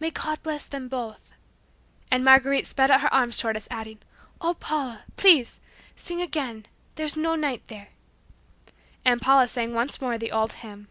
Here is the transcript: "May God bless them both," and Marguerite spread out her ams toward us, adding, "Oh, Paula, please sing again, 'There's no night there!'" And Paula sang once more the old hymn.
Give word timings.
"May 0.00 0.10
God 0.10 0.42
bless 0.42 0.64
them 0.64 0.88
both," 0.88 1.34
and 2.10 2.24
Marguerite 2.24 2.66
spread 2.66 2.90
out 2.90 3.02
her 3.02 3.12
ams 3.12 3.36
toward 3.36 3.58
us, 3.58 3.68
adding, 3.70 3.98
"Oh, 4.40 4.54
Paula, 4.54 5.02
please 5.18 5.60
sing 5.94 6.22
again, 6.22 6.64
'There's 6.94 7.14
no 7.14 7.34
night 7.34 7.62
there!'" 7.68 7.90
And 9.04 9.20
Paula 9.20 9.46
sang 9.48 9.74
once 9.74 10.00
more 10.00 10.16
the 10.16 10.32
old 10.32 10.54
hymn. 10.64 10.88